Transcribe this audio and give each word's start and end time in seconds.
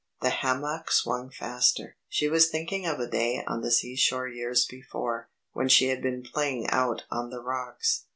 The 0.21 0.31
hammock 0.31 0.89
swung 0.91 1.29
faster. 1.29 1.95
She 2.09 2.27
was 2.27 2.47
thinking 2.49 2.87
of 2.87 2.99
a 2.99 3.05
day 3.07 3.43
on 3.45 3.61
the 3.61 3.69
seashore 3.69 4.27
years 4.27 4.65
before, 4.65 5.29
when 5.53 5.69
she 5.69 5.89
had 5.89 6.01
been 6.01 6.23
playing 6.23 6.67
out 6.71 7.03
on 7.11 7.29
the 7.29 7.39
rocks. 7.39 8.05